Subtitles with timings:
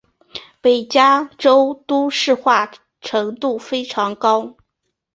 [0.61, 4.55] 北加州都市化程度非常高。